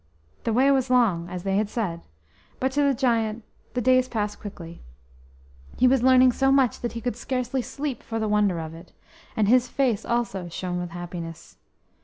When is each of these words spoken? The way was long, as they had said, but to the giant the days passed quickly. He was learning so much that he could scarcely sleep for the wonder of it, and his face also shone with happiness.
The 0.45 0.51
way 0.51 0.71
was 0.71 0.89
long, 0.89 1.29
as 1.29 1.43
they 1.43 1.57
had 1.57 1.69
said, 1.69 2.01
but 2.59 2.71
to 2.71 2.81
the 2.81 2.95
giant 2.95 3.43
the 3.75 3.81
days 3.81 4.07
passed 4.07 4.39
quickly. 4.39 4.81
He 5.77 5.87
was 5.87 6.01
learning 6.01 6.31
so 6.31 6.51
much 6.51 6.79
that 6.79 6.93
he 6.93 7.01
could 7.01 7.15
scarcely 7.15 7.61
sleep 7.61 8.01
for 8.01 8.17
the 8.17 8.27
wonder 8.27 8.57
of 8.57 8.73
it, 8.73 8.93
and 9.37 9.47
his 9.47 9.67
face 9.67 10.03
also 10.03 10.49
shone 10.49 10.79
with 10.79 10.89
happiness. 10.89 11.57